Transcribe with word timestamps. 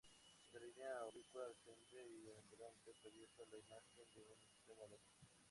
Una 0.53 0.59
línea 0.65 1.05
oblicua 1.05 1.45
ascendente 1.45 2.21
y 2.23 2.27
ondulante 2.27 2.89
atraviesa 2.89 3.43
la 3.51 3.59
imagen 3.59 4.07
de 4.15 4.21
un 4.23 4.31
extremo 4.31 4.85
al 4.85 4.93
otro. 4.93 5.13